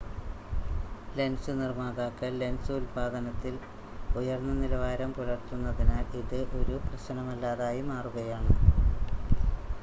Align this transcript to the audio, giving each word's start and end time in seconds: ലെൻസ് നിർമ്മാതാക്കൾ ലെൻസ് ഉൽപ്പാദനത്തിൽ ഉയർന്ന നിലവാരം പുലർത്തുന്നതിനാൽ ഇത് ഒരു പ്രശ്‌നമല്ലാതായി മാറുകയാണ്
ലെൻസ് 1.17 1.51
നിർമ്മാതാക്കൾ 1.59 2.31
ലെൻസ് 2.37 2.71
ഉൽപ്പാദനത്തിൽ 2.77 3.53
ഉയർന്ന 4.15 4.55
നിലവാരം 4.61 5.13
പുലർത്തുന്നതിനാൽ 5.13 6.03
ഇത് 6.23 6.39
ഒരു 6.59 6.77
പ്രശ്‌നമല്ലാതായി 6.87 7.83
മാറുകയാണ് 7.91 8.53